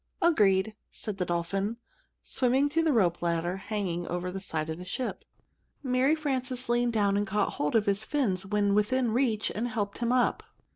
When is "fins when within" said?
8.03-9.11